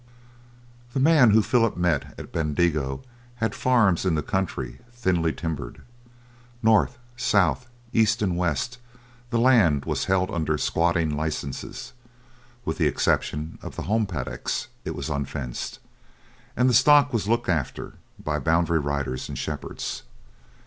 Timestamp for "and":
8.23-8.35, 16.57-16.67, 19.29-19.37